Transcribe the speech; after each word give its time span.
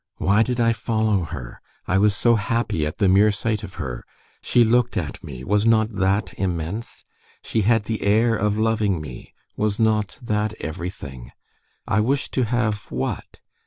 "Why 0.17 0.41
did 0.41 0.59
I 0.59 0.73
follow 0.73 1.25
her? 1.25 1.61
I 1.87 1.99
was 1.99 2.15
so 2.15 2.33
happy 2.35 2.87
at 2.87 2.97
the 2.97 3.07
mere 3.07 3.31
sight 3.31 3.61
of 3.63 3.75
her! 3.75 4.03
She 4.41 4.63
looked 4.63 4.97
at 4.97 5.23
me; 5.23 5.43
was 5.43 5.67
not 5.67 5.93
that 5.97 6.33
immense? 6.39 7.05
She 7.43 7.61
had 7.61 7.83
the 7.83 8.01
air 8.01 8.35
of 8.35 8.57
loving 8.57 8.99
me. 8.99 9.35
Was 9.55 9.77
not 9.79 10.17
that 10.19 10.55
everything? 10.59 11.33
I 11.87 11.99
wished 11.99 12.31
to 12.31 12.45
have, 12.45 12.89
what? 12.91 13.37